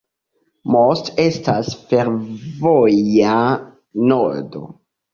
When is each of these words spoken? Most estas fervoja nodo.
Most 0.75 1.11
estas 1.25 1.69
fervoja 1.93 3.39
nodo. 4.11 4.69